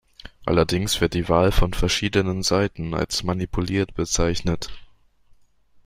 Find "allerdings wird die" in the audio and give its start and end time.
0.45-1.29